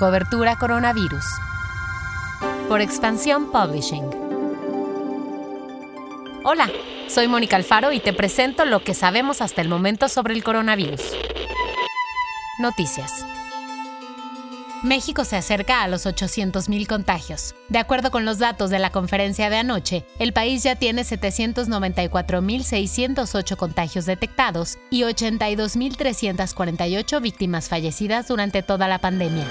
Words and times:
Cobertura 0.00 0.56
Coronavirus. 0.56 1.26
Por 2.70 2.80
Expansión 2.80 3.52
Publishing. 3.52 4.08
Hola, 6.42 6.70
soy 7.06 7.28
Mónica 7.28 7.56
Alfaro 7.56 7.92
y 7.92 8.00
te 8.00 8.14
presento 8.14 8.64
lo 8.64 8.82
que 8.82 8.94
sabemos 8.94 9.42
hasta 9.42 9.60
el 9.60 9.68
momento 9.68 10.08
sobre 10.08 10.32
el 10.32 10.42
coronavirus. 10.42 11.02
Noticias. 12.60 13.26
México 14.82 15.26
se 15.26 15.36
acerca 15.36 15.82
a 15.82 15.88
los 15.88 16.06
800.000 16.06 16.86
contagios. 16.86 17.54
De 17.68 17.78
acuerdo 17.78 18.10
con 18.10 18.24
los 18.24 18.38
datos 18.38 18.70
de 18.70 18.78
la 18.78 18.88
conferencia 18.88 19.50
de 19.50 19.58
anoche, 19.58 20.06
el 20.18 20.32
país 20.32 20.62
ya 20.62 20.76
tiene 20.76 21.02
794.608 21.02 23.56
contagios 23.56 24.06
detectados 24.06 24.78
y 24.88 25.02
82.348 25.02 27.20
víctimas 27.20 27.68
fallecidas 27.68 28.28
durante 28.28 28.62
toda 28.62 28.88
la 28.88 29.00
pandemia. 29.00 29.46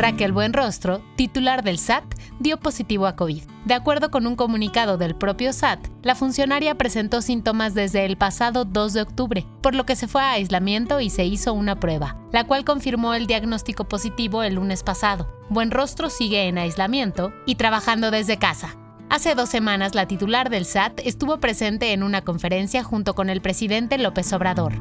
Raquel 0.00 0.32
Buenrostro, 0.32 1.02
titular 1.14 1.62
del 1.62 1.78
SAT, 1.78 2.04
dio 2.38 2.56
positivo 2.58 3.06
a 3.06 3.16
COVID. 3.16 3.42
De 3.66 3.74
acuerdo 3.74 4.10
con 4.10 4.26
un 4.26 4.34
comunicado 4.34 4.96
del 4.96 5.14
propio 5.14 5.52
SAT, 5.52 5.88
la 6.02 6.14
funcionaria 6.14 6.74
presentó 6.74 7.20
síntomas 7.20 7.74
desde 7.74 8.06
el 8.06 8.16
pasado 8.16 8.64
2 8.64 8.94
de 8.94 9.02
octubre, 9.02 9.46
por 9.60 9.74
lo 9.74 9.84
que 9.84 9.96
se 9.96 10.08
fue 10.08 10.22
a 10.22 10.30
aislamiento 10.30 11.00
y 11.00 11.10
se 11.10 11.26
hizo 11.26 11.52
una 11.52 11.78
prueba, 11.78 12.16
la 12.32 12.44
cual 12.44 12.64
confirmó 12.64 13.12
el 13.12 13.26
diagnóstico 13.26 13.84
positivo 13.88 14.42
el 14.42 14.54
lunes 14.54 14.82
pasado. 14.82 15.28
Buenrostro 15.50 16.08
sigue 16.08 16.48
en 16.48 16.56
aislamiento 16.56 17.34
y 17.44 17.56
trabajando 17.56 18.10
desde 18.10 18.38
casa. 18.38 18.76
Hace 19.10 19.34
dos 19.34 19.50
semanas 19.50 19.94
la 19.94 20.06
titular 20.06 20.48
del 20.48 20.64
SAT 20.64 21.00
estuvo 21.04 21.40
presente 21.40 21.92
en 21.92 22.02
una 22.02 22.22
conferencia 22.22 22.82
junto 22.82 23.14
con 23.14 23.28
el 23.28 23.42
presidente 23.42 23.98
López 23.98 24.32
Obrador. 24.32 24.72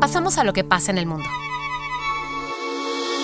Pasamos 0.00 0.38
a 0.38 0.44
lo 0.44 0.52
que 0.52 0.64
pasa 0.64 0.90
en 0.90 0.98
el 0.98 1.06
mundo. 1.06 1.28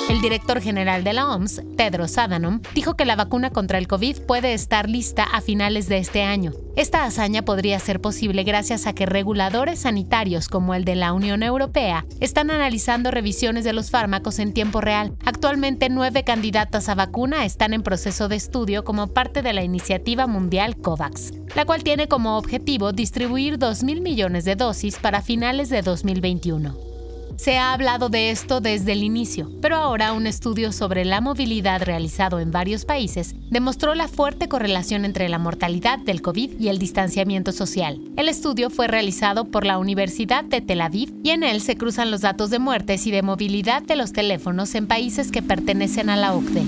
El 0.09 0.21
director 0.21 0.61
general 0.61 1.03
de 1.03 1.13
la 1.13 1.29
OMS, 1.29 1.63
Tedros 1.77 2.17
Adhanom, 2.17 2.61
dijo 2.75 2.95
que 2.95 3.05
la 3.05 3.17
vacuna 3.17 3.51
contra 3.51 3.79
el 3.79 3.89
COVID 3.89 4.21
puede 4.21 4.55
estar 4.55 4.89
lista 4.89 5.25
a 5.25 5.41
finales 5.41 5.89
de 5.89 5.99
este 5.99 6.23
año. 6.23 6.53
Esta 6.77 7.05
hazaña 7.05 7.43
podría 7.43 7.81
ser 7.81 8.01
posible 8.01 8.45
gracias 8.45 8.87
a 8.87 8.93
que 8.93 9.05
reguladores 9.05 9.81
sanitarios 9.81 10.47
como 10.47 10.75
el 10.75 10.85
de 10.85 10.95
la 10.95 11.13
Unión 11.13 11.43
Europea 11.43 12.07
están 12.21 12.53
analizando 12.53 13.11
revisiones 13.11 13.65
de 13.65 13.73
los 13.73 13.91
fármacos 13.91 14.39
en 14.39 14.53
tiempo 14.53 14.81
real. 14.81 15.17
Actualmente 15.25 15.89
nueve 15.89 16.23
candidatas 16.23 16.89
a 16.89 16.95
vacuna 16.95 17.45
están 17.45 17.75
en 17.75 17.83
proceso 17.83 18.29
de 18.29 18.37
estudio 18.37 18.85
como 18.85 19.09
parte 19.09 19.43
de 19.43 19.55
la 19.55 19.65
iniciativa 19.65 20.29
mundial 20.29 20.77
COVAX, 20.77 21.33
la 21.57 21.65
cual 21.65 21.83
tiene 21.83 22.07
como 22.07 22.39
objetivo 22.39 22.93
distribuir 22.93 23.59
2.000 23.59 24.01
millones 24.03 24.45
de 24.45 24.55
dosis 24.55 24.99
para 25.01 25.21
finales 25.21 25.69
de 25.69 25.83
2021. 25.83 26.96
Se 27.37 27.59
ha 27.59 27.73
hablado 27.73 28.09
de 28.09 28.31
esto 28.31 28.61
desde 28.61 28.93
el 28.93 29.03
inicio, 29.03 29.51
pero 29.61 29.77
ahora 29.77 30.13
un 30.13 30.27
estudio 30.27 30.73
sobre 30.73 31.05
la 31.05 31.21
movilidad 31.21 31.83
realizado 31.83 32.41
en 32.41 32.51
varios 32.51 32.85
países 32.85 33.35
demostró 33.51 33.95
la 33.95 34.09
fuerte 34.09 34.49
correlación 34.49 35.05
entre 35.05 35.29
la 35.29 35.39
mortalidad 35.39 35.99
del 35.99 36.23
COVID 36.23 36.59
y 36.59 36.69
el 36.69 36.79
distanciamiento 36.79 37.53
social. 37.53 38.01
El 38.17 38.29
estudio 38.29 38.71
fue 38.71 38.89
realizado 38.89 39.45
por 39.45 39.67
la 39.67 39.79
Universidad 39.79 40.45
de 40.45 40.61
Tel 40.61 40.81
Aviv 40.81 41.15
y 41.23 41.31
en 41.31 41.43
él 41.43 41.61
se 41.61 41.77
cruzan 41.77 42.11
los 42.11 42.23
datos 42.23 42.51
de 42.51 42.59
muertes 42.59 43.07
y 43.07 43.11
de 43.11 43.23
movilidad 43.23 43.83
de 43.83 43.97
los 43.97 44.13
teléfonos 44.13 44.75
en 44.75 44.87
países 44.87 45.31
que 45.31 45.43
pertenecen 45.43 46.11
a 46.11 46.17
la 46.17 46.35
OCDE. 46.35 46.65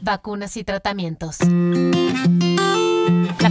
Vacunas 0.00 0.56
y 0.56 0.64
tratamientos. 0.64 1.38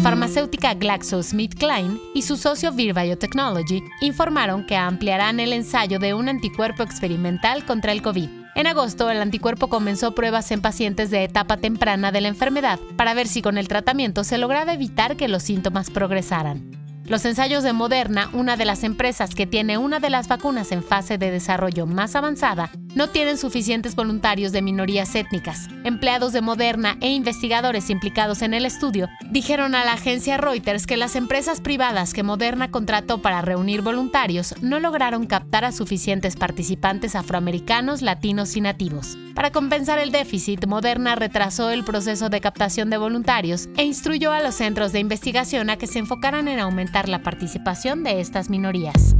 Farmacéutica 0.02 0.74
GlaxoSmithKline 0.74 2.00
y 2.16 2.24
su 2.24 2.36
socio 2.36 2.72
Vir 2.72 2.96
Biotechnology 2.96 3.84
informaron 4.02 4.66
que 4.66 4.76
ampliarán 4.76 5.40
el 5.40 5.54
ensayo 5.54 6.00
de 6.00 6.16
un 6.16 6.28
anticuerpo 6.28 6.82
experimental 6.82 7.66
contra 7.66 7.92
el 7.92 8.02
COVID. 8.02 8.28
En 8.56 8.66
agosto, 8.66 9.12
el 9.12 9.22
anticuerpo 9.22 9.68
comenzó 9.68 10.16
pruebas 10.16 10.50
en 10.52 10.62
pacientes 10.62 11.12
de 11.12 11.24
etapa 11.24 11.58
temprana 11.58 12.12
de 12.12 12.22
la 12.22 12.30
enfermedad 12.30 12.80
para 12.98 13.14
ver 13.14 13.28
si 13.28 13.44
con 13.44 13.60
el 13.60 13.68
tratamiento 13.68 14.24
se 14.24 14.40
lograba 14.40 14.74
evitar 14.74 15.18
que 15.18 15.28
los 15.28 15.44
síntomas 15.44 15.92
progresaran. 15.92 16.81
Los 17.06 17.26
ensayos 17.26 17.64
de 17.64 17.74
Moderna, 17.74 18.30
una 18.32 18.56
de 18.56 18.64
las 18.64 18.84
empresas 18.84 19.34
que 19.34 19.48
tiene 19.48 19.78
una 19.78 20.00
de 20.00 20.10
las 20.10 20.28
vacunas 20.28 20.72
en 20.72 20.84
fase 20.84 21.18
de 21.18 21.32
desarrollo 21.32 21.86
más 21.88 22.16
avanzada, 22.16 22.70
no 22.96 23.10
tienen 23.10 23.38
suficientes 23.38 23.96
voluntarios 23.96 24.52
de 24.52 24.62
minorías 24.62 25.16
étnicas. 25.16 25.68
Empleados 25.84 26.32
de 26.32 26.42
Moderna 26.42 26.98
e 27.02 27.10
investigadores 27.10 27.90
implicados 27.90 28.42
en 28.42 28.54
el 28.54 28.66
estudio 28.66 29.10
dijeron 29.30 29.76
a 29.76 29.84
la 29.84 29.94
agencia 29.94 30.38
Reuters 30.38 30.86
que 30.86 30.98
las 30.98 31.16
empresas 31.16 31.60
privadas 31.60 32.14
que 32.14 32.24
Moderna 32.24 32.70
contrató 32.70 33.22
para 33.22 33.42
reunir 33.42 33.82
voluntarios 33.82 34.54
no 34.62 34.80
lograron 34.80 35.26
captar 35.26 35.66
a 35.66 35.72
suficientes 35.72 36.36
participantes 36.36 37.16
afroamericanos, 37.16 38.02
latinos 38.02 38.56
y 38.56 38.62
nativos. 38.62 39.18
Para 39.34 39.52
compensar 39.52 39.98
el 39.98 40.12
déficit, 40.12 40.66
Moderna 40.66 41.16
retrasó 41.16 41.72
el 41.72 41.84
proceso 41.86 42.30
de 42.30 42.42
captación 42.42 42.90
de 42.90 42.98
voluntarios 42.98 43.70
e 43.78 43.84
instruyó 43.84 44.34
a 44.34 44.42
los 44.42 44.56
centros 44.56 44.92
de 44.92 45.00
investigación 45.00 45.70
a 45.70 45.78
que 45.78 45.88
se 45.88 46.00
enfocaran 46.00 46.50
en 46.50 46.60
aumentar 46.60 46.91
la 47.08 47.24
participación 47.24 48.04
de 48.04 48.20
estas 48.20 48.50
minorías. 48.50 49.16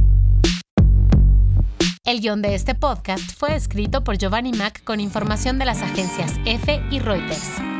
El 2.04 2.20
guion 2.20 2.42
de 2.42 2.54
este 2.54 2.74
podcast 2.74 3.32
fue 3.36 3.54
escrito 3.54 4.04
por 4.04 4.18
Giovanni 4.18 4.52
Mack 4.52 4.84
con 4.84 5.00
información 5.00 5.58
de 5.58 5.64
las 5.64 5.82
agencias 5.82 6.34
EFE 6.44 6.82
y 6.90 6.98
Reuters. 6.98 7.71